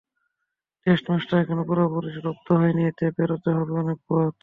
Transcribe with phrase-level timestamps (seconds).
[0.85, 4.33] Test ম্যাচটা এখনো পুরোপুরি রপ্ত হয়নি, এতে পেরোতে হবে অনেক পথ।